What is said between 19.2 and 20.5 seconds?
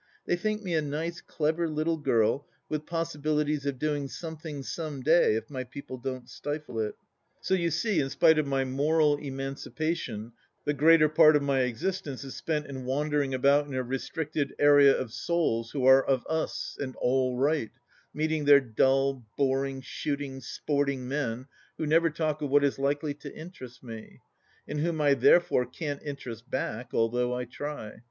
boring, shooting,